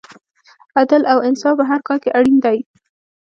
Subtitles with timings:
[0.79, 2.57] عدل او انصاف په هر کار کې اړین دی.